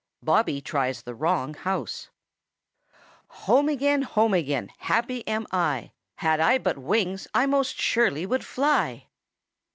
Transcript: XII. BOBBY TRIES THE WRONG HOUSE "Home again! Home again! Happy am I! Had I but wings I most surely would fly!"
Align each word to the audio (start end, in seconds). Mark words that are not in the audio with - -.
XII. 0.01 0.25
BOBBY 0.25 0.61
TRIES 0.61 1.03
THE 1.03 1.13
WRONG 1.13 1.53
HOUSE 1.53 2.09
"Home 3.27 3.69
again! 3.69 4.01
Home 4.01 4.33
again! 4.33 4.71
Happy 4.79 5.21
am 5.27 5.45
I! 5.51 5.91
Had 6.15 6.39
I 6.39 6.57
but 6.57 6.79
wings 6.79 7.27
I 7.35 7.45
most 7.45 7.75
surely 7.79 8.25
would 8.25 8.43
fly!" 8.43 9.05